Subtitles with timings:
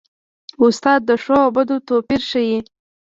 [0.65, 2.59] استاد د ښو او بدو توپیر ښيي.